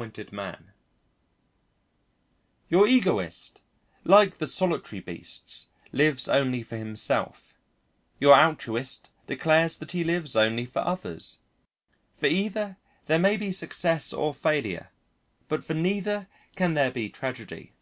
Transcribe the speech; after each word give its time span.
WELLS 0.00 0.56
Your 2.68 2.86
egoist, 2.86 3.60
like 4.04 4.38
the 4.38 4.46
solitary 4.46 5.00
beasts, 5.00 5.70
lives 5.90 6.28
only 6.28 6.62
for 6.62 6.76
himself; 6.76 7.54
your 8.20 8.36
altruist 8.36 9.10
declares 9.26 9.76
that 9.78 9.90
he 9.90 10.04
lives 10.04 10.36
only 10.36 10.66
for 10.66 10.78
others; 10.86 11.40
for 12.14 12.26
either 12.26 12.76
there 13.06 13.18
may 13.18 13.36
be 13.36 13.50
success 13.50 14.12
or 14.12 14.32
failure 14.32 14.90
but 15.48 15.64
for 15.64 15.74
neither 15.74 16.28
can 16.54 16.74
there 16.74 16.92
be 16.92 17.08
tragedy. 17.10 17.72